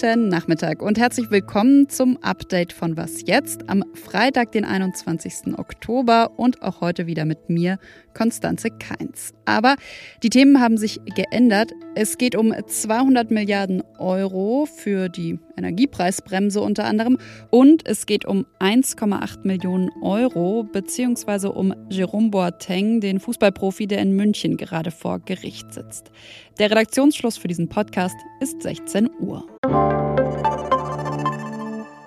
Guten 0.00 0.28
Nachmittag 0.28 0.80
und 0.80 0.96
herzlich 0.96 1.28
willkommen 1.32 1.88
zum 1.88 2.22
Update 2.22 2.72
von 2.72 2.96
Was 2.96 3.26
jetzt 3.26 3.68
am 3.68 3.82
Freitag, 3.94 4.52
den 4.52 4.64
21. 4.64 5.58
Oktober 5.58 6.38
und 6.38 6.62
auch 6.62 6.80
heute 6.80 7.08
wieder 7.08 7.24
mit 7.24 7.50
mir, 7.50 7.80
Konstanze 8.14 8.68
Keins. 8.70 9.34
Aber 9.48 9.76
die 10.22 10.28
Themen 10.28 10.60
haben 10.60 10.76
sich 10.76 11.00
geändert. 11.16 11.72
Es 11.94 12.18
geht 12.18 12.36
um 12.36 12.54
200 12.54 13.30
Milliarden 13.30 13.82
Euro 13.98 14.66
für 14.66 15.08
die 15.08 15.38
Energiepreisbremse 15.56 16.60
unter 16.60 16.84
anderem 16.84 17.16
und 17.50 17.88
es 17.88 18.04
geht 18.04 18.26
um 18.26 18.44
1,8 18.60 19.46
Millionen 19.46 19.90
Euro 20.02 20.64
beziehungsweise 20.64 21.50
um 21.50 21.74
Jerome 21.88 22.28
Boateng, 22.28 23.00
den 23.00 23.20
Fußballprofi, 23.20 23.86
der 23.86 24.00
in 24.00 24.14
München 24.14 24.58
gerade 24.58 24.90
vor 24.90 25.18
Gericht 25.20 25.72
sitzt. 25.72 26.10
Der 26.58 26.70
Redaktionsschluss 26.70 27.38
für 27.38 27.48
diesen 27.48 27.70
Podcast 27.70 28.16
ist 28.40 28.62
16 28.62 29.08
Uhr. 29.18 29.46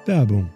Werbung. 0.06 0.52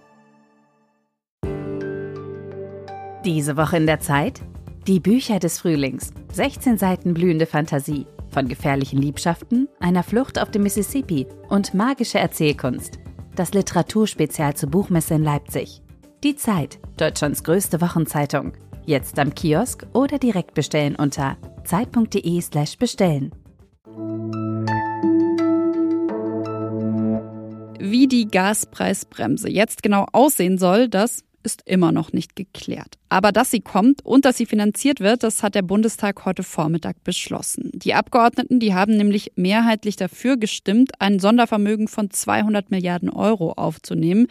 Diese 3.26 3.57
Woche 3.57 3.77
in 3.77 3.88
der 3.88 3.99
Zeit? 3.99 4.43
Die 4.88 4.99
Bücher 4.99 5.39
des 5.39 5.57
Frühlings. 5.57 6.13
16 6.31 6.77
Seiten 6.77 7.16
blühende 7.16 7.48
Fantasie. 7.48 8.05
Von 8.30 8.48
gefährlichen 8.48 9.02
Liebschaften, 9.02 9.67
einer 9.80 10.03
Flucht 10.03 10.38
auf 10.38 10.52
dem 10.52 10.62
Mississippi 10.62 11.26
und 11.49 11.73
magische 11.73 12.20
Erzählkunst. 12.20 12.99
Das 13.35 13.52
Literaturspezial 13.55 14.53
zur 14.55 14.70
Buchmesse 14.70 15.16
in 15.16 15.23
Leipzig. 15.23 15.81
Die 16.23 16.35
Zeit, 16.35 16.77
Deutschlands 16.98 17.43
größte 17.43 17.81
Wochenzeitung. 17.81 18.53
Jetzt 18.85 19.17
am 19.17 19.34
Kiosk 19.34 19.88
oder 19.93 20.20
direkt 20.20 20.53
bestellen 20.53 20.95
unter 20.95 21.38
zeit.de/slash 21.63 22.77
bestellen. 22.77 23.31
Wie 27.79 28.07
die 28.07 28.27
Gaspreisbremse 28.27 29.49
jetzt 29.49 29.82
genau 29.82 30.05
aussehen 30.12 30.60
soll, 30.60 30.90
das 30.90 31.23
ist 31.41 31.63
immer 31.65 31.91
noch 31.91 32.13
nicht 32.13 32.35
geklärt. 32.35 32.99
Aber 33.09 33.31
dass 33.31 33.51
sie 33.51 33.59
kommt 33.59 34.03
und 34.03 34.25
dass 34.25 34.37
sie 34.37 34.45
finanziert 34.45 34.99
wird, 34.99 35.23
das 35.23 35.43
hat 35.43 35.55
der 35.55 35.61
Bundestag 35.61 36.25
heute 36.25 36.43
Vormittag 36.43 37.03
beschlossen. 37.03 37.71
Die 37.73 37.93
Abgeordneten, 37.93 38.59
die 38.59 38.73
haben 38.73 38.98
nämlich 38.98 39.34
mehrheitlich 39.35 39.95
dafür 39.95 40.37
gestimmt, 40.37 40.91
ein 40.99 41.20
Sondervermögen 41.20 41.87
von 41.87 42.09
200 42.09 42.71
Milliarden 42.71 43.09
Euro 43.09 43.53
aufzunehmen. 43.53 44.27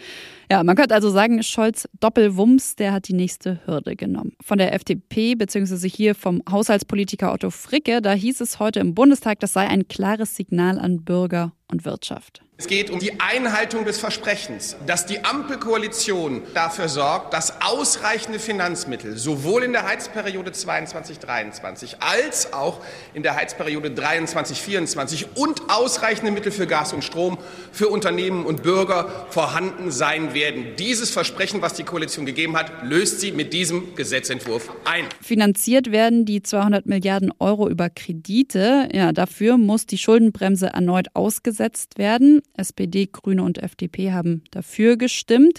Ja, 0.51 0.63
man 0.65 0.77
könnte 0.77 0.95
also 0.95 1.11
sagen, 1.11 1.43
Scholz 1.43 1.89
Doppelwumms, 2.01 2.77
der 2.77 2.93
hat 2.93 3.09
die 3.09 3.15
nächste 3.15 3.61
Hürde 3.67 3.97
genommen. 3.97 4.33
Von 4.43 4.59
der 4.59 4.75
FDP 4.75 5.35
beziehungsweise 5.35 5.87
hier 5.87 6.15
vom 6.15 6.43
Haushaltspolitiker 6.51 7.33
Otto 7.33 7.51
Fricke, 7.51 8.03
da 8.03 8.13
hieß 8.13 8.41
es 8.41 8.59
heute 8.59 8.81
im 8.81 8.95
Bundestag, 8.95 9.41
das 9.41 9.53
sei 9.53 9.69
ein 9.69 9.89
klares 9.89 10.37
Signal 10.37 10.79
an 10.79 11.05
Bürger 11.05 11.53
und 11.69 11.85
Wirtschaft. 11.85 12.43
Es 12.57 12.69
geht 12.69 12.91
um 12.91 13.01
die 13.01 13.21
Einhaltung 13.21 13.85
des 13.85 13.99
Versprechens, 13.99 14.77
dass 14.87 15.07
die 15.07 15.25
Ampelkoalition 15.25 16.43
dafür 16.55 16.89
sorgt, 16.89 17.35
dass 17.35 17.61
ausreichende 17.61 18.39
Finanzmittel 18.65 19.19
sowohl 19.19 19.63
in 19.63 19.73
der 19.73 19.87
Heizperiode 19.87 20.51
22-23 20.51 21.97
als 22.01 22.55
auch 22.55 22.81
in 23.13 23.23
der 23.23 23.37
Heizperiode 23.37 23.91
23-24 23.91 25.27
und 25.35 25.69
ausreichende 25.69 26.33
Mittel 26.33 26.51
für 26.51 26.67
Gas 26.67 26.95
und 26.95 27.05
Strom 27.05 27.37
für 27.73 27.89
Unternehmen 27.89 28.47
und 28.47 28.63
Bürger 28.63 29.27
vorhanden 29.29 29.91
sein 29.91 30.33
werden. 30.33 30.77
Dieses 30.79 31.11
Versprechen, 31.11 31.61
was 31.61 31.75
die 31.75 31.83
Koalition 31.83 32.25
gegeben 32.25 32.57
hat, 32.57 32.73
löst 32.85 33.21
sie 33.21 33.33
mit 33.33 33.53
diesem 33.53 33.95
Gesetzentwurf 33.97 34.71
ein. 34.87 35.05
Finanziert 35.21 35.93
werden 35.93 36.25
die 36.25 36.43
200 36.43 36.87
Milliarden 36.87 37.33
Euro 37.41 37.69
über 37.69 37.91
Kredite. 37.91 38.89
Ja, 38.95 39.13
dafür 39.13 39.59
muss 39.59 39.85
die 39.85 39.99
Schuldenbremse 39.99 40.69
erneut 40.69 41.09
ausgesetzt 41.13 41.99
werden. 41.99 42.41
SPD, 42.57 43.11
Grüne 43.13 43.43
und 43.43 43.63
FDP 43.63 44.13
haben 44.13 44.43
dafür 44.53 44.97
gestimmt. 44.97 45.59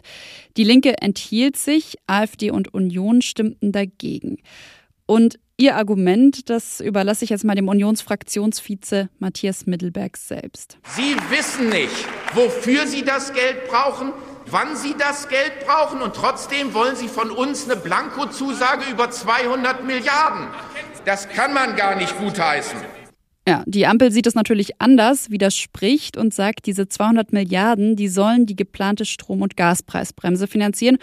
Die 0.58 0.64
Linke 0.64 1.00
enthielt 1.04 1.58
sich, 1.58 1.98
AfD 2.08 2.50
und 2.50 2.74
Union 2.74 2.95
stimmten 3.22 3.72
dagegen. 3.72 4.38
Und 5.06 5.40
Ihr 5.58 5.78
Argument, 5.78 6.50
das 6.50 6.82
überlasse 6.82 7.24
ich 7.24 7.30
jetzt 7.30 7.46
mal 7.46 7.56
dem 7.56 7.70
Unionsfraktionsvize 7.70 9.10
Matthias 9.20 9.66
Mittelberg 9.66 10.18
selbst. 10.18 10.78
Sie 10.84 11.16
wissen 11.30 11.70
nicht, 11.70 12.06
wofür 12.34 12.86
Sie 12.88 13.04
das 13.04 13.34
Geld 13.34 13.66
brauchen, 13.70 14.12
wann 14.48 14.76
Sie 14.76 14.96
das 14.98 15.30
Geld 15.30 15.54
brauchen 15.66 16.02
und 16.02 16.14
trotzdem 16.14 16.74
wollen 16.74 16.98
Sie 16.98 17.08
von 17.08 17.32
uns 17.32 17.70
eine 17.70 17.80
Blankozusage 17.80 18.92
über 18.92 19.10
200 19.10 19.86
Milliarden. 19.86 20.48
Das 21.06 21.30
kann 21.30 21.54
man 21.54 21.78
gar 21.78 21.96
nicht 21.96 22.18
gutheißen. 22.18 22.78
Ja, 23.48 23.64
die 23.66 23.86
Ampel 23.86 24.12
sieht 24.12 24.28
es 24.28 24.36
natürlich 24.36 24.82
anders, 24.82 25.30
widerspricht 25.30 26.18
und 26.18 26.34
sagt, 26.34 26.66
diese 26.66 26.90
200 26.90 27.32
Milliarden, 27.32 27.96
die 27.96 28.08
sollen 28.10 28.46
die 28.46 28.56
geplante 28.58 29.06
Strom- 29.06 29.44
und 29.44 29.56
Gaspreisbremse 29.56 30.48
finanzieren. 30.48 30.98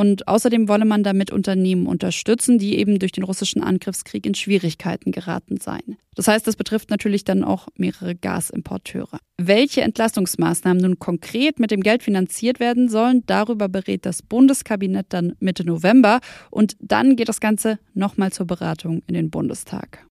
Und 0.00 0.28
außerdem 0.28 0.66
wolle 0.66 0.86
man 0.86 1.02
damit 1.02 1.30
Unternehmen 1.30 1.86
unterstützen, 1.86 2.56
die 2.56 2.78
eben 2.78 2.98
durch 2.98 3.12
den 3.12 3.22
russischen 3.22 3.62
Angriffskrieg 3.62 4.24
in 4.24 4.34
Schwierigkeiten 4.34 5.12
geraten 5.12 5.58
seien. 5.58 5.98
Das 6.14 6.26
heißt, 6.26 6.46
das 6.46 6.56
betrifft 6.56 6.88
natürlich 6.88 7.24
dann 7.24 7.44
auch 7.44 7.68
mehrere 7.76 8.14
Gasimporteure. 8.14 9.18
Welche 9.36 9.82
Entlastungsmaßnahmen 9.82 10.80
nun 10.80 10.98
konkret 10.98 11.60
mit 11.60 11.70
dem 11.70 11.82
Geld 11.82 12.02
finanziert 12.02 12.60
werden 12.60 12.88
sollen, 12.88 13.24
darüber 13.26 13.68
berät 13.68 14.06
das 14.06 14.22
Bundeskabinett 14.22 15.04
dann 15.10 15.34
Mitte 15.38 15.66
November. 15.66 16.20
Und 16.50 16.76
dann 16.80 17.14
geht 17.14 17.28
das 17.28 17.40
Ganze 17.40 17.78
nochmal 17.92 18.32
zur 18.32 18.46
Beratung 18.46 19.02
in 19.06 19.12
den 19.12 19.28
Bundestag. 19.28 20.06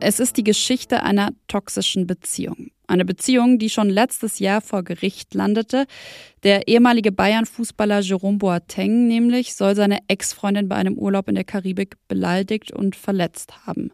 Es 0.00 0.20
ist 0.20 0.36
die 0.36 0.44
Geschichte 0.44 1.02
einer 1.04 1.30
toxischen 1.48 2.06
Beziehung. 2.06 2.69
Eine 2.90 3.04
Beziehung, 3.04 3.60
die 3.60 3.70
schon 3.70 3.88
letztes 3.88 4.40
Jahr 4.40 4.60
vor 4.60 4.82
Gericht 4.82 5.32
landete. 5.34 5.86
Der 6.42 6.66
ehemalige 6.66 7.12
Bayern-Fußballer 7.12 8.00
Jerome 8.00 8.38
Boateng 8.38 9.06
nämlich 9.06 9.54
soll 9.54 9.76
seine 9.76 10.00
Ex-Freundin 10.08 10.68
bei 10.68 10.74
einem 10.74 10.98
Urlaub 10.98 11.28
in 11.28 11.36
der 11.36 11.44
Karibik 11.44 11.94
beleidigt 12.08 12.72
und 12.72 12.96
verletzt 12.96 13.64
haben. 13.64 13.92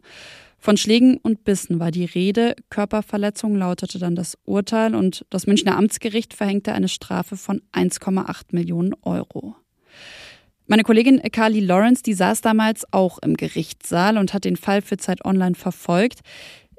Von 0.57 0.77
Schlägen 0.77 1.17
und 1.17 1.43
Bissen 1.43 1.79
war 1.79 1.91
die 1.91 2.05
Rede. 2.05 2.55
Körperverletzung 2.71 3.55
lautete 3.55 3.99
dann 3.99 4.15
das 4.15 4.35
Urteil 4.45 4.95
und 4.95 5.27
das 5.29 5.45
Münchner 5.45 5.77
Amtsgericht 5.77 6.33
verhängte 6.33 6.73
eine 6.73 6.89
Strafe 6.89 7.37
von 7.37 7.61
1,8 7.73 8.45
Millionen 8.49 8.95
Euro. 9.03 9.55
Meine 10.65 10.83
Kollegin 10.83 11.21
Carly 11.31 11.59
Lawrence, 11.59 12.01
die 12.01 12.13
saß 12.15 12.41
damals 12.41 12.91
auch 12.91 13.19
im 13.19 13.37
Gerichtssaal 13.37 14.17
und 14.17 14.33
hat 14.33 14.43
den 14.43 14.57
Fall 14.57 14.81
für 14.81 14.97
Zeit 14.97 15.23
Online 15.23 15.55
verfolgt. 15.55 16.21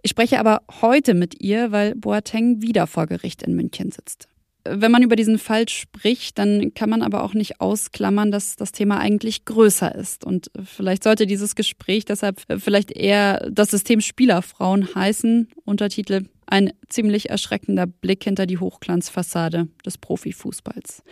Ich 0.02 0.10
spreche 0.10 0.38
aber 0.38 0.62
heute 0.80 1.14
mit 1.14 1.42
ihr, 1.42 1.72
weil 1.72 1.94
Boateng 1.94 2.62
wieder 2.62 2.86
vor 2.86 3.06
Gericht 3.06 3.42
in 3.42 3.54
München 3.54 3.90
sitzt. 3.90 4.28
Wenn 4.64 4.90
man 4.90 5.02
über 5.02 5.16
diesen 5.16 5.38
Fall 5.38 5.68
spricht, 5.68 6.38
dann 6.38 6.74
kann 6.74 6.90
man 6.90 7.02
aber 7.02 7.22
auch 7.22 7.32
nicht 7.32 7.60
ausklammern, 7.60 8.30
dass 8.30 8.56
das 8.56 8.72
Thema 8.72 8.98
eigentlich 8.98 9.44
größer 9.44 9.94
ist. 9.94 10.24
Und 10.24 10.50
vielleicht 10.62 11.04
sollte 11.04 11.26
dieses 11.26 11.54
Gespräch 11.54 12.04
deshalb 12.04 12.42
vielleicht 12.58 12.90
eher 12.90 13.48
das 13.50 13.70
System 13.70 14.00
Spielerfrauen 14.00 14.94
heißen. 14.94 15.48
Untertitel 15.64 16.26
Ein 16.46 16.72
ziemlich 16.88 17.30
erschreckender 17.30 17.86
Blick 17.86 18.24
hinter 18.24 18.46
die 18.46 18.58
Hochglanzfassade 18.58 19.68
des 19.86 19.96
Profifußballs. 19.96 21.02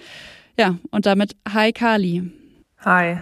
Ja, 0.59 0.79
und 0.91 1.07
damit 1.07 1.37
Hi 1.49 1.73
Kali. 1.73 2.31
Hi. 2.79 3.19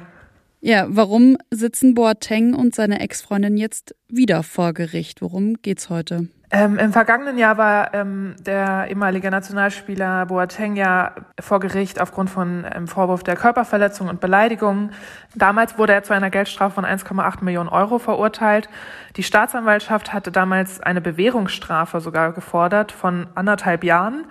Ja, 0.66 0.86
warum 0.88 1.36
sitzen 1.50 1.92
Boateng 1.92 2.54
und 2.54 2.74
seine 2.74 3.00
Ex-Freundin 3.00 3.58
jetzt 3.58 3.94
wieder 4.08 4.42
vor 4.42 4.72
Gericht? 4.72 5.20
Worum 5.20 5.60
geht's 5.60 5.90
heute? 5.90 6.28
Ähm, 6.56 6.78
Im 6.78 6.92
vergangenen 6.92 7.36
Jahr 7.36 7.58
war 7.58 7.92
ähm, 7.94 8.36
der 8.38 8.86
ehemalige 8.88 9.28
Nationalspieler 9.28 10.26
Boateng 10.26 10.76
ja 10.76 11.10
vor 11.40 11.58
Gericht 11.58 12.00
aufgrund 12.00 12.30
von 12.30 12.64
ähm, 12.72 12.86
Vorwurf 12.86 13.24
der 13.24 13.34
Körperverletzung 13.34 14.08
und 14.08 14.20
Beleidigung. 14.20 14.90
Damals 15.34 15.78
wurde 15.78 15.94
er 15.94 16.04
zu 16.04 16.14
einer 16.14 16.30
Geldstrafe 16.30 16.76
von 16.76 16.84
1,8 16.84 17.42
Millionen 17.42 17.68
Euro 17.68 17.98
verurteilt. 17.98 18.68
Die 19.16 19.24
Staatsanwaltschaft 19.24 20.12
hatte 20.12 20.30
damals 20.30 20.80
eine 20.80 21.00
Bewährungsstrafe 21.00 22.00
sogar 22.00 22.32
gefordert 22.32 22.92
von 22.92 23.26
anderthalb 23.34 23.82
Jahren 23.82 24.24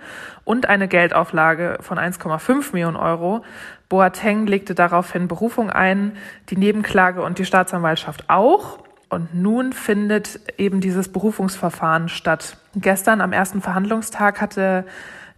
und 0.44 0.66
eine 0.66 0.88
Geldauflage 0.88 1.76
von 1.82 1.98
1,5 1.98 2.72
Millionen 2.72 2.96
Euro. 2.96 3.44
Boateng 3.90 4.46
legte 4.46 4.74
daraufhin 4.74 5.28
Berufung 5.28 5.68
ein, 5.68 6.16
die 6.48 6.56
Nebenklage 6.56 7.20
und 7.20 7.38
die 7.38 7.44
Staatsanwaltschaft 7.44 8.30
auch. 8.30 8.78
Und 9.14 9.32
nun 9.32 9.72
findet 9.72 10.40
eben 10.58 10.80
dieses 10.80 11.08
Berufungsverfahren 11.08 12.08
statt. 12.08 12.56
Gestern 12.74 13.20
am 13.20 13.32
ersten 13.32 13.62
Verhandlungstag 13.62 14.40
hatte 14.40 14.84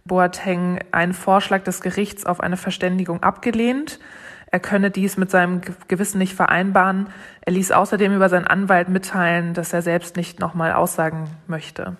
Boateng 0.03 0.79
einen 0.91 1.13
Vorschlag 1.13 1.63
des 1.63 1.81
Gerichts 1.81 2.25
auf 2.25 2.39
eine 2.39 2.57
Verständigung 2.57 3.21
abgelehnt. 3.21 3.99
Er 4.49 4.59
könne 4.59 4.89
dies 4.89 5.17
mit 5.17 5.29
seinem 5.29 5.61
Gewissen 5.87 6.17
nicht 6.17 6.33
vereinbaren. 6.33 7.09
Er 7.41 7.53
ließ 7.53 7.71
außerdem 7.71 8.15
über 8.15 8.29
seinen 8.29 8.47
Anwalt 8.47 8.89
mitteilen, 8.89 9.53
dass 9.53 9.73
er 9.73 9.83
selbst 9.83 10.15
nicht 10.15 10.39
nochmal 10.39 10.73
aussagen 10.73 11.25
möchte. 11.45 11.97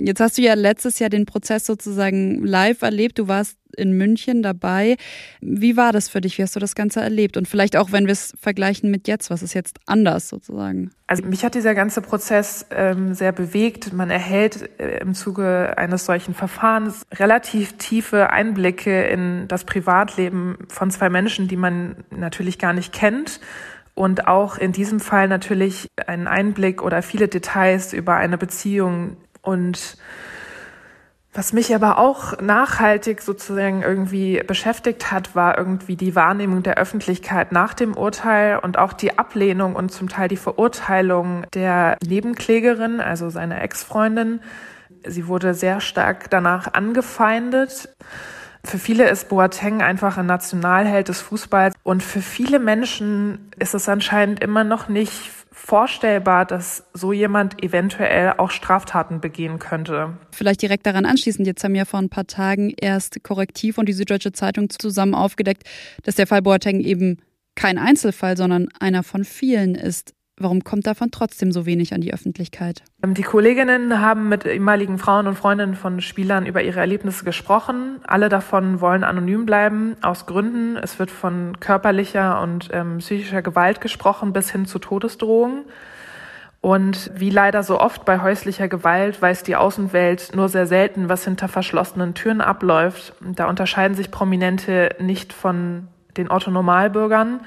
Jetzt 0.00 0.20
hast 0.20 0.38
du 0.38 0.42
ja 0.42 0.54
letztes 0.54 0.98
Jahr 0.98 1.10
den 1.10 1.26
Prozess 1.26 1.66
sozusagen 1.66 2.44
live 2.44 2.82
erlebt. 2.82 3.18
Du 3.18 3.28
warst 3.28 3.58
in 3.76 3.92
München 3.92 4.42
dabei. 4.42 4.96
Wie 5.40 5.76
war 5.76 5.92
das 5.92 6.08
für 6.08 6.20
dich? 6.20 6.38
Wie 6.38 6.42
hast 6.42 6.56
du 6.56 6.60
das 6.60 6.74
Ganze 6.74 7.00
erlebt? 7.00 7.36
Und 7.36 7.48
vielleicht 7.48 7.76
auch, 7.76 7.92
wenn 7.92 8.06
wir 8.06 8.12
es 8.12 8.34
vergleichen 8.40 8.90
mit 8.90 9.08
jetzt, 9.08 9.30
was 9.30 9.42
ist 9.42 9.54
jetzt 9.54 9.78
anders 9.86 10.28
sozusagen? 10.28 10.90
Also 11.06 11.24
mich 11.24 11.44
hat 11.44 11.54
dieser 11.54 11.74
ganze 11.74 12.00
Prozess 12.00 12.66
ähm, 12.70 13.14
sehr 13.14 13.32
bewegt. 13.32 13.92
Man 13.92 14.10
erhält 14.10 14.68
äh, 14.78 14.98
im 14.98 15.14
Zuge 15.14 15.76
eines 15.76 16.04
solchen 16.04 16.34
Verfahrens 16.34 17.06
relativ 17.14 17.74
tiefe 17.78 18.30
Einblicke 18.30 19.04
in 19.04 19.46
das 19.48 19.64
Privatleben 19.64 20.58
von 20.68 20.90
zwei 20.90 21.08
Menschen, 21.08 21.48
die 21.48 21.56
man 21.56 21.96
natürlich 22.10 22.58
gar 22.58 22.72
nicht 22.72 22.92
kennt 22.92 23.40
und 23.98 24.28
auch 24.28 24.58
in 24.58 24.70
diesem 24.70 25.00
Fall 25.00 25.26
natürlich 25.26 25.88
einen 26.06 26.28
Einblick 26.28 26.82
oder 26.82 27.02
viele 27.02 27.26
Details 27.26 27.92
über 27.92 28.14
eine 28.14 28.38
Beziehung 28.38 29.16
und 29.48 29.96
was 31.32 31.52
mich 31.52 31.74
aber 31.74 31.98
auch 31.98 32.40
nachhaltig 32.40 33.22
sozusagen 33.22 33.82
irgendwie 33.82 34.42
beschäftigt 34.46 35.10
hat, 35.10 35.34
war 35.34 35.56
irgendwie 35.56 35.96
die 35.96 36.14
Wahrnehmung 36.14 36.62
der 36.62 36.76
Öffentlichkeit 36.78 37.52
nach 37.52 37.74
dem 37.74 37.96
Urteil 37.96 38.58
und 38.58 38.76
auch 38.76 38.92
die 38.92 39.18
Ablehnung 39.18 39.74
und 39.74 39.90
zum 39.90 40.08
Teil 40.08 40.28
die 40.28 40.36
Verurteilung 40.36 41.46
der 41.54 41.96
Nebenklägerin, 42.04 43.00
also 43.00 43.30
seiner 43.30 43.62
Ex-Freundin. 43.62 44.40
Sie 45.06 45.28
wurde 45.28 45.54
sehr 45.54 45.80
stark 45.80 46.28
danach 46.28 46.74
angefeindet. 46.74 47.88
Für 48.64 48.78
viele 48.78 49.08
ist 49.08 49.28
Boateng 49.28 49.80
einfach 49.80 50.18
ein 50.18 50.26
Nationalheld 50.26 51.08
des 51.08 51.20
Fußballs 51.20 51.74
und 51.84 52.02
für 52.02 52.20
viele 52.20 52.58
Menschen 52.58 53.50
ist 53.58 53.74
es 53.74 53.88
anscheinend 53.88 54.42
immer 54.42 54.64
noch 54.64 54.88
nicht 54.88 55.30
vorstellbar, 55.58 56.46
dass 56.46 56.84
so 56.94 57.12
jemand 57.12 57.62
eventuell 57.62 58.34
auch 58.38 58.50
Straftaten 58.50 59.20
begehen 59.20 59.58
könnte. 59.58 60.16
Vielleicht 60.30 60.62
direkt 60.62 60.86
daran 60.86 61.04
anschließend. 61.04 61.46
Jetzt 61.46 61.64
haben 61.64 61.74
ja 61.74 61.84
vor 61.84 61.98
ein 61.98 62.08
paar 62.08 62.26
Tagen 62.26 62.72
erst 62.80 63.22
Korrektiv 63.24 63.76
und 63.76 63.86
die 63.86 63.92
Süddeutsche 63.92 64.32
Zeitung 64.32 64.70
zusammen 64.70 65.14
aufgedeckt, 65.14 65.64
dass 66.04 66.14
der 66.14 66.26
Fall 66.26 66.42
Boateng 66.42 66.80
eben 66.80 67.18
kein 67.56 67.76
Einzelfall, 67.76 68.36
sondern 68.36 68.68
einer 68.78 69.02
von 69.02 69.24
vielen 69.24 69.74
ist. 69.74 70.14
Warum 70.40 70.62
kommt 70.62 70.86
davon 70.86 71.10
trotzdem 71.10 71.50
so 71.50 71.66
wenig 71.66 71.94
an 71.94 72.00
die 72.00 72.14
Öffentlichkeit? 72.14 72.82
Ähm, 73.02 73.14
die 73.14 73.22
Kolleginnen 73.22 74.00
haben 74.00 74.28
mit 74.28 74.46
ehemaligen 74.46 74.98
Frauen 74.98 75.26
und 75.26 75.36
Freundinnen 75.36 75.74
von 75.74 76.00
Spielern 76.00 76.46
über 76.46 76.62
ihre 76.62 76.80
Erlebnisse 76.80 77.24
gesprochen. 77.24 78.00
Alle 78.06 78.28
davon 78.28 78.80
wollen 78.80 79.02
anonym 79.02 79.46
bleiben, 79.46 79.96
aus 80.00 80.26
Gründen. 80.26 80.76
Es 80.76 80.98
wird 80.98 81.10
von 81.10 81.58
körperlicher 81.58 82.40
und 82.40 82.68
ähm, 82.72 82.98
psychischer 82.98 83.42
Gewalt 83.42 83.80
gesprochen 83.80 84.32
bis 84.32 84.50
hin 84.50 84.66
zu 84.66 84.78
Todesdrohungen. 84.78 85.64
Und 86.60 87.10
wie 87.14 87.30
leider 87.30 87.62
so 87.62 87.80
oft 87.80 88.04
bei 88.04 88.20
häuslicher 88.20 88.68
Gewalt 88.68 89.22
weiß 89.22 89.44
die 89.44 89.56
Außenwelt 89.56 90.34
nur 90.34 90.48
sehr 90.48 90.66
selten, 90.66 91.08
was 91.08 91.24
hinter 91.24 91.48
verschlossenen 91.48 92.14
Türen 92.14 92.40
abläuft. 92.40 93.14
Da 93.20 93.48
unterscheiden 93.48 93.96
sich 93.96 94.10
Prominente 94.10 94.94
nicht 94.98 95.32
von 95.32 95.88
den 96.16 96.30
Otto-Normalbürgern. 96.30 97.40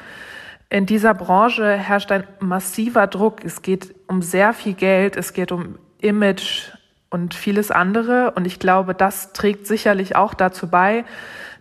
In 0.71 0.85
dieser 0.85 1.13
Branche 1.13 1.75
herrscht 1.75 2.13
ein 2.13 2.23
massiver 2.39 3.05
Druck. 3.05 3.43
Es 3.43 3.61
geht 3.61 3.93
um 4.07 4.21
sehr 4.21 4.53
viel 4.53 4.73
Geld, 4.73 5.17
es 5.17 5.33
geht 5.33 5.51
um 5.51 5.77
Image 5.99 6.69
und 7.09 7.33
vieles 7.33 7.71
andere. 7.71 8.31
Und 8.31 8.47
ich 8.47 8.57
glaube, 8.57 8.95
das 8.95 9.33
trägt 9.33 9.67
sicherlich 9.67 10.15
auch 10.15 10.33
dazu 10.33 10.69
bei, 10.69 11.03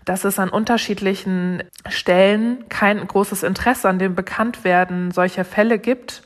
dass 0.05 0.23
es 0.23 0.39
an 0.39 0.49
unterschiedlichen 0.49 1.65
Stellen 1.89 2.69
kein 2.69 3.05
großes 3.05 3.43
Interesse 3.43 3.89
an 3.89 3.99
dem 3.99 4.15
Bekanntwerden 4.15 5.11
solcher 5.11 5.45
Fälle 5.45 5.81
gibt. 5.81 6.23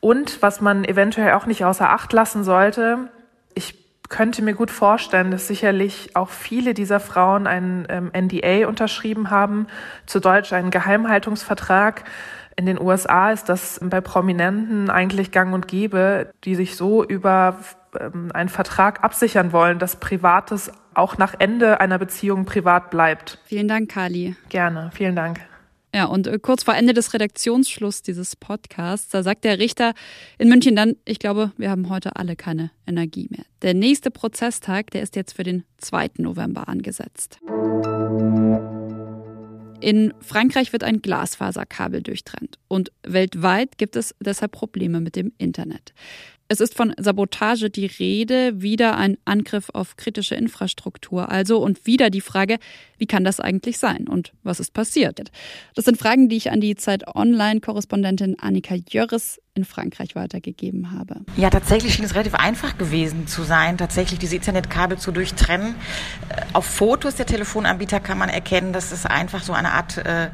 Und 0.00 0.42
was 0.42 0.60
man 0.60 0.84
eventuell 0.84 1.32
auch 1.32 1.46
nicht 1.46 1.64
außer 1.64 1.88
Acht 1.88 2.12
lassen 2.12 2.44
sollte, 2.44 3.08
ich 3.54 3.78
könnte 4.10 4.42
mir 4.42 4.54
gut 4.54 4.70
vorstellen, 4.70 5.30
dass 5.30 5.46
sicherlich 5.46 6.14
auch 6.14 6.28
viele 6.28 6.74
dieser 6.74 7.00
Frauen 7.00 7.46
einen 7.46 7.86
ähm, 7.88 8.10
NDA 8.14 8.68
unterschrieben 8.68 9.30
haben, 9.30 9.66
zu 10.04 10.20
Deutsch 10.20 10.52
einen 10.52 10.70
Geheimhaltungsvertrag. 10.70 12.04
In 12.56 12.66
den 12.66 12.78
USA 12.78 13.30
ist 13.30 13.48
das 13.48 13.80
bei 13.82 14.02
Prominenten 14.02 14.90
eigentlich 14.90 15.30
gang 15.30 15.54
und 15.54 15.68
gäbe, 15.68 16.32
die 16.44 16.56
sich 16.56 16.76
so 16.76 17.04
über 17.04 17.56
ähm, 17.98 18.30
einen 18.34 18.48
Vertrag 18.48 19.02
absichern 19.02 19.52
wollen, 19.52 19.78
dass 19.78 19.96
Privates 19.96 20.72
auch 20.92 21.16
nach 21.16 21.34
Ende 21.38 21.80
einer 21.80 21.98
Beziehung 21.98 22.44
privat 22.44 22.90
bleibt. 22.90 23.38
Vielen 23.46 23.68
Dank, 23.68 23.92
Kali. 23.92 24.34
Gerne, 24.48 24.90
vielen 24.92 25.14
Dank. 25.14 25.40
Ja, 25.94 26.04
und 26.04 26.26
äh, 26.26 26.38
kurz 26.38 26.62
vor 26.62 26.74
Ende 26.74 26.94
des 26.94 27.14
Redaktionsschlusses 27.14 28.02
dieses 28.02 28.36
Podcasts, 28.36 29.08
da 29.08 29.22
sagt 29.22 29.44
der 29.44 29.58
Richter 29.58 29.94
in 30.38 30.48
München 30.48 30.76
dann, 30.76 30.96
ich 31.04 31.18
glaube, 31.18 31.52
wir 31.56 31.70
haben 31.70 31.88
heute 31.88 32.16
alle 32.16 32.36
keine 32.36 32.70
Energie 32.86 33.28
mehr. 33.30 33.44
Der 33.62 33.74
nächste 33.74 34.10
Prozesstag, 34.10 34.90
der 34.90 35.02
ist 35.02 35.16
jetzt 35.16 35.32
für 35.34 35.42
den 35.42 35.64
2. 35.78 36.10
November 36.18 36.68
angesetzt. 36.68 37.38
In 39.80 40.12
Frankreich 40.20 40.72
wird 40.72 40.84
ein 40.84 41.00
Glasfaserkabel 41.00 42.02
durchtrennt 42.02 42.58
und 42.68 42.92
weltweit 43.02 43.78
gibt 43.78 43.96
es 43.96 44.14
deshalb 44.20 44.52
Probleme 44.52 45.00
mit 45.00 45.16
dem 45.16 45.32
Internet. 45.38 45.94
Es 46.52 46.58
ist 46.58 46.74
von 46.74 46.92
Sabotage 46.98 47.70
die 47.70 47.86
Rede, 47.86 48.60
wieder 48.60 48.96
ein 48.96 49.18
Angriff 49.24 49.70
auf 49.72 49.94
kritische 49.94 50.34
Infrastruktur 50.34 51.30
also 51.30 51.62
und 51.62 51.86
wieder 51.86 52.10
die 52.10 52.20
Frage, 52.20 52.58
wie 52.98 53.06
kann 53.06 53.22
das 53.22 53.38
eigentlich 53.38 53.78
sein 53.78 54.08
und 54.08 54.32
was 54.42 54.58
ist 54.58 54.74
passiert? 54.74 55.30
Das 55.76 55.84
sind 55.84 55.96
Fragen, 55.96 56.28
die 56.28 56.36
ich 56.36 56.50
an 56.50 56.60
die 56.60 56.74
Zeit 56.74 57.06
Online-Korrespondentin 57.06 58.36
Annika 58.40 58.74
Jörres 58.74 59.40
in 59.54 59.64
Frankreich 59.64 60.14
weitergegeben 60.14 60.92
habe. 60.92 61.16
Ja, 61.36 61.50
tatsächlich 61.50 61.94
schien 61.94 62.04
es 62.04 62.14
relativ 62.14 62.34
einfach 62.34 62.78
gewesen 62.78 63.26
zu 63.26 63.42
sein, 63.42 63.78
tatsächlich 63.78 64.20
diese 64.20 64.36
Ethernet-Kabel 64.36 64.98
zu 64.98 65.10
durchtrennen. 65.10 65.74
Äh, 66.28 66.42
auf 66.52 66.64
Fotos 66.64 67.16
der 67.16 67.26
Telefonanbieter 67.26 67.98
kann 67.98 68.16
man 68.16 68.28
erkennen, 68.28 68.72
dass 68.72 68.92
es 68.92 69.06
einfach 69.06 69.42
so 69.42 69.52
eine 69.52 69.72
Art 69.72 69.98
äh, 69.98 70.30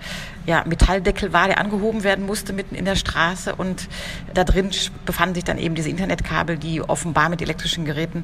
ja, 0.47 0.65
Metalldeckel 0.67 1.33
war, 1.33 1.49
der 1.49 1.59
angehoben 1.59 2.05
werden 2.05 2.25
musste 2.25 2.53
mitten 2.53 2.75
in 2.75 2.85
der 2.85 2.95
Straße 2.95 3.55
und 3.55 3.89
da 4.33 4.45
drin 4.45 4.71
befanden 5.05 5.35
sich 5.35 5.45
dann 5.45 5.59
eben 5.59 5.75
diese 5.75 5.89
Internetkabel, 5.89 6.57
die 6.57 6.81
offenbar 6.83 7.29
mit 7.29 7.43
elektrischen 7.43 7.85
Geräten 7.85 8.23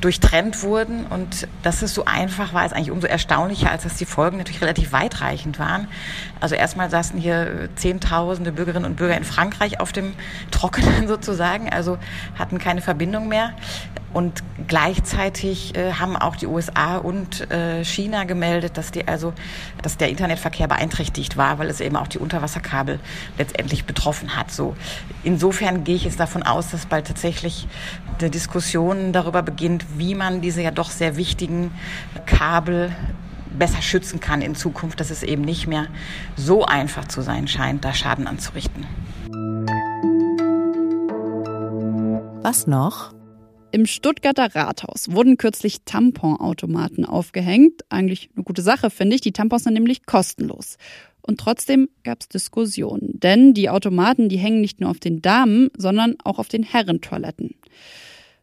durchtrennt 0.00 0.62
wurden 0.62 1.06
und 1.06 1.48
dass 1.62 1.82
es 1.82 1.94
so 1.94 2.04
einfach 2.04 2.52
war, 2.52 2.66
ist 2.66 2.72
eigentlich 2.72 2.90
umso 2.90 3.06
erstaunlicher, 3.06 3.70
als 3.70 3.84
dass 3.84 3.96
die 3.96 4.04
Folgen 4.04 4.36
natürlich 4.36 4.60
relativ 4.60 4.92
weitreichend 4.92 5.58
waren. 5.58 5.88
Also 6.40 6.56
erstmal 6.56 6.90
saßen 6.90 7.18
hier 7.18 7.70
Zehntausende 7.76 8.52
Bürgerinnen 8.52 8.84
und 8.84 8.96
Bürger 8.96 9.16
in 9.16 9.24
Frankreich 9.24 9.80
auf 9.80 9.92
dem 9.92 10.12
Trockenen 10.50 11.08
sozusagen, 11.08 11.70
also 11.70 11.98
hatten 12.38 12.58
keine 12.58 12.80
Verbindung 12.80 13.28
mehr. 13.28 13.54
Und 14.12 14.42
gleichzeitig 14.68 15.74
äh, 15.74 15.94
haben 15.94 16.16
auch 16.16 16.36
die 16.36 16.46
USA 16.46 16.98
und 16.98 17.50
äh, 17.50 17.82
China 17.82 18.24
gemeldet, 18.24 18.76
dass 18.76 18.90
die 18.90 19.08
also, 19.08 19.32
dass 19.80 19.96
der 19.96 20.10
Internetverkehr 20.10 20.68
beeinträchtigt 20.68 21.38
war, 21.38 21.58
weil 21.58 21.70
es 21.70 21.80
eben 21.80 21.96
auch 21.96 22.08
die 22.08 22.18
Unterwasserkabel 22.18 23.00
letztendlich 23.38 23.86
betroffen 23.86 24.36
hat. 24.36 24.50
So 24.50 24.76
insofern 25.22 25.84
gehe 25.84 25.96
ich 25.96 26.04
jetzt 26.04 26.20
davon 26.20 26.42
aus, 26.42 26.70
dass 26.70 26.84
bald 26.84 27.06
tatsächlich 27.06 27.66
eine 28.18 28.28
Diskussion 28.28 29.14
darüber 29.14 29.42
beginnt, 29.42 29.86
wie 29.96 30.14
man 30.14 30.42
diese 30.42 30.60
ja 30.60 30.70
doch 30.70 30.90
sehr 30.90 31.16
wichtigen 31.16 31.72
Kabel 32.26 32.94
besser 33.58 33.80
schützen 33.80 34.20
kann 34.20 34.42
in 34.42 34.54
Zukunft, 34.54 35.00
dass 35.00 35.10
es 35.10 35.22
eben 35.22 35.42
nicht 35.42 35.66
mehr 35.66 35.86
so 36.36 36.64
einfach 36.64 37.06
zu 37.08 37.22
sein 37.22 37.48
scheint, 37.48 37.84
da 37.84 37.94
Schaden 37.94 38.26
anzurichten. 38.26 38.86
Was 42.42 42.66
noch? 42.66 43.14
Im 43.70 43.86
Stuttgarter 43.86 44.52
Rathaus 44.56 45.12
wurden 45.12 45.36
kürzlich 45.36 45.84
Tamponautomaten 45.84 47.04
aufgehängt. 47.04 47.82
Eigentlich 47.88 48.30
eine 48.34 48.42
gute 48.42 48.62
Sache, 48.62 48.90
finde 48.90 49.14
ich. 49.14 49.20
Die 49.20 49.30
Tampons 49.30 49.62
sind 49.62 49.74
nämlich 49.74 50.06
kostenlos. 50.06 50.76
Und 51.24 51.38
trotzdem 51.38 51.88
gab 52.02 52.20
es 52.20 52.28
Diskussionen. 52.28 53.20
Denn 53.20 53.54
die 53.54 53.70
Automaten, 53.70 54.28
die 54.28 54.38
hängen 54.38 54.60
nicht 54.60 54.80
nur 54.80 54.90
auf 54.90 54.98
den 54.98 55.22
Damen, 55.22 55.68
sondern 55.76 56.16
auch 56.24 56.40
auf 56.40 56.48
den 56.48 56.64
Herrentoiletten. 56.64 57.54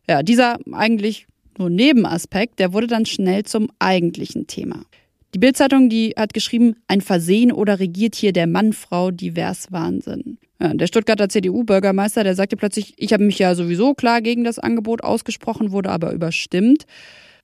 Ja, 0.08 0.24
dieser 0.24 0.60
eigentlich 0.72 1.28
nur 1.58 1.70
Nebenaspekt, 1.70 2.60
der 2.60 2.72
wurde 2.72 2.88
dann 2.88 3.06
schnell 3.06 3.44
zum 3.44 3.70
eigentlichen 3.80 4.48
Thema. 4.48 4.86
Die 5.34 5.40
Bildzeitung, 5.40 5.90
die 5.90 6.14
hat 6.18 6.34
geschrieben, 6.34 6.76
ein 6.88 7.02
Versehen 7.02 7.52
oder 7.52 7.80
regiert 7.80 8.16
hier 8.16 8.34
der 8.34 8.48
Mann-Frau 8.48 9.12
divers 9.12 9.72
Wahnsinn. 9.72 10.40
Ja, 10.60 10.74
der 10.74 10.88
Stuttgarter 10.88 11.30
CDU-Bürgermeister, 11.30 12.24
der 12.24 12.36
sagte 12.36 12.58
plötzlich, 12.58 12.94
ich 12.98 13.14
habe 13.14 13.24
mich 13.24 13.40
ja 13.40 13.56
sowieso 13.56 13.94
klar 13.94 14.22
gegen 14.22 14.44
das 14.44 14.60
Angebot 14.60 15.04
ausgesprochen, 15.04 15.72
wurde 15.72 15.92
aber 15.92 16.12
überstimmt. 16.14 16.86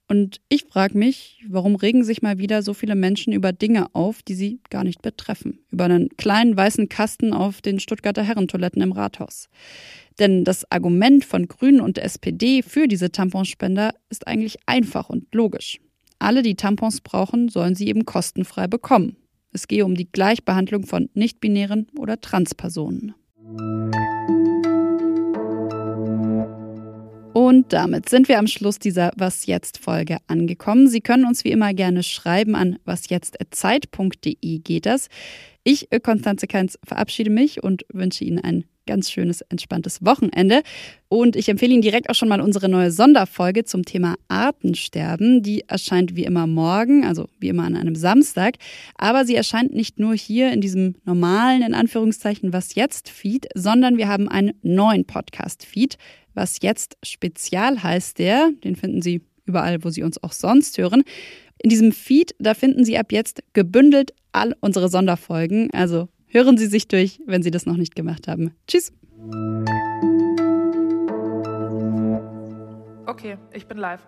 Und 0.08 0.40
ich 0.50 0.66
frage 0.66 0.98
mich, 0.98 1.44
warum 1.48 1.76
regen 1.76 2.04
sich 2.04 2.22
mal 2.22 2.38
wieder 2.38 2.62
so 2.62 2.74
viele 2.74 2.96
Menschen 2.96 3.34
über 3.34 3.54
Dinge 3.54 3.88
auf, 3.94 4.22
die 4.22 4.36
sie 4.36 4.60
gar 4.70 4.84
nicht 4.84 5.02
betreffen? 5.02 5.60
Über 5.72 5.86
einen 5.86 6.10
kleinen 6.18 6.56
weißen 6.56 6.90
Kasten 6.90 7.34
auf 7.34 7.62
den 7.62 7.80
Stuttgarter 7.80 8.24
Herrentoiletten 8.24 8.82
im 8.82 8.92
Rathaus. 8.92 9.50
Denn 10.20 10.44
das 10.44 10.70
Argument 10.72 11.26
von 11.26 11.48
Grünen 11.48 11.82
und 11.82 11.98
der 11.98 12.06
SPD 12.06 12.62
für 12.62 12.88
diese 12.88 13.12
Tamponspender 13.12 13.96
ist 14.10 14.28
eigentlich 14.28 14.58
einfach 14.66 15.10
und 15.10 15.34
logisch. 15.34 15.80
Alle, 16.26 16.42
die 16.42 16.56
Tampons 16.56 17.02
brauchen, 17.02 17.50
sollen 17.50 17.76
sie 17.76 17.88
eben 17.88 18.04
kostenfrei 18.04 18.66
bekommen. 18.66 19.16
Es 19.52 19.68
gehe 19.68 19.86
um 19.86 19.94
die 19.94 20.12
Gleichbehandlung 20.12 20.88
von 20.88 21.08
nichtbinären 21.14 21.86
oder 22.00 22.20
Transpersonen. 22.20 23.14
Und 27.34 27.74
damit 27.74 28.10
sind 28.10 28.28
wir 28.28 28.40
am 28.40 28.48
Schluss 28.48 28.80
dieser 28.80 29.12
Was 29.16 29.46
jetzt 29.46 29.78
Folge 29.78 30.18
angekommen. 30.26 30.88
Sie 30.88 31.02
können 31.02 31.26
uns 31.26 31.44
wie 31.44 31.52
immer 31.52 31.76
gerne 31.76 32.02
schreiben 32.02 32.56
an 32.56 32.80
wasjetzt@zeit.de 32.86 34.58
geht 34.58 34.88
das. 34.88 35.10
Ich, 35.64 35.90
Konstanze 36.02 36.48
Keins, 36.48 36.80
verabschiede 36.84 37.30
mich 37.30 37.62
und 37.62 37.86
wünsche 37.94 38.24
Ihnen 38.24 38.40
ein 38.40 38.66
ganz 38.86 39.12
schönes, 39.12 39.42
entspanntes 39.42 40.04
Wochenende. 40.04 40.62
Und 41.08 41.36
ich 41.36 41.50
empfehle 41.50 41.74
Ihnen 41.74 41.82
direkt 41.82 42.10
auch 42.10 42.16
schon 42.16 42.30
mal 42.30 42.42
unsere 42.42 42.70
neue 42.70 42.92
Sonderfolge 42.92 43.64
zum 43.64 43.84
Thema 43.84 44.16
Artensterben. 44.28 45.44
Die 45.44 45.62
erscheint 45.68 46.16
wie 46.16 46.26
immer 46.26 46.48
morgen, 46.48 47.06
also 47.06 47.28
wie 47.40 47.50
immer 47.50 47.64
an 47.64 47.76
einem 47.76 47.96
Samstag. 47.96 48.56
Aber 48.96 49.26
sie 49.26 49.36
erscheint 49.36 49.74
nicht 49.74 50.00
nur 50.00 50.14
hier 50.16 50.52
in 50.52 50.62
diesem 50.62 50.96
normalen, 51.06 51.62
in 51.62 51.74
Anführungszeichen, 51.74 52.54
Was 52.54 52.76
jetzt 52.76 53.10
Feed, 53.10 53.48
sondern 53.56 53.98
wir 53.98 54.08
haben 54.08 54.28
einen 54.28 54.54
neuen 54.62 55.06
Podcast-Feed. 55.06 55.98
Was 56.34 56.58
jetzt 56.62 56.98
Spezial 57.04 57.82
heißt 57.82 58.20
der. 58.20 58.52
Den 58.64 58.76
finden 58.76 59.02
Sie 59.02 59.22
überall, 59.46 59.84
wo 59.84 59.90
Sie 59.90 60.04
uns 60.04 60.22
auch 60.22 60.34
sonst 60.34 60.78
hören. 60.78 61.04
In 61.60 61.70
diesem 61.70 61.92
Feed, 61.92 62.36
da 62.40 62.54
finden 62.54 62.84
Sie 62.84 62.98
ab 62.98 63.12
jetzt 63.12 63.42
gebündelt 63.54 64.14
all 64.34 64.56
unsere 64.60 64.90
Sonderfolgen. 64.90 65.70
Also 65.72 66.10
hören 66.36 66.58
Sie 66.58 66.68
sich 66.68 66.88
durch, 66.88 67.20
wenn 67.26 67.42
Sie 67.42 67.50
das 67.50 67.66
noch 67.66 67.78
nicht 67.78 67.96
gemacht 67.96 68.28
haben. 68.28 68.54
Tschüss. 68.68 68.92
Okay, 73.08 73.38
ich 73.54 73.66
bin 73.66 73.78
live. 73.78 74.02